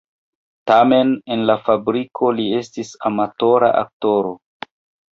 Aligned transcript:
Tamen 0.71 1.11
en 1.35 1.43
la 1.51 1.57
fabriko 1.69 2.33
li 2.41 2.49
estis 2.63 2.97
amatora 3.13 3.73
aktoro. 3.87 4.39